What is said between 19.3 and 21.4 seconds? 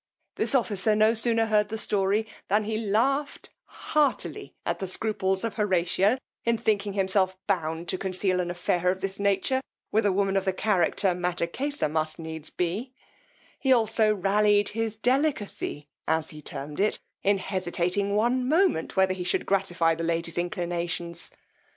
gratify the lady's inclinations.